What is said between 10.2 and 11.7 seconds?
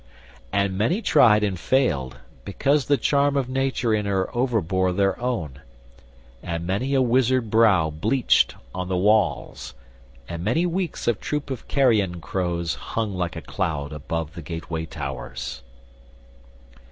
And many weeks a troop of